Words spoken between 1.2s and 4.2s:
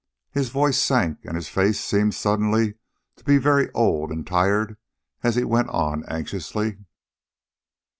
and his face seemed suddenly to be very old